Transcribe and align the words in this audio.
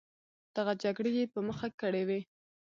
دغه 0.55 0.73
جګړې 0.83 1.11
یې 1.17 1.25
په 1.33 1.39
مخه 1.47 1.67
کړې 1.81 2.03
وې. 2.07 2.19